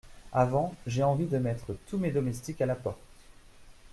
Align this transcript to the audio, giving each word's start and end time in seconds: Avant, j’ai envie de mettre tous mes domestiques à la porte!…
Avant, 0.33 0.73
j’ai 0.87 1.03
envie 1.03 1.27
de 1.27 1.37
mettre 1.37 1.75
tous 1.85 1.99
mes 1.99 2.09
domestiques 2.09 2.59
à 2.59 2.65
la 2.65 2.73
porte!… 2.73 2.97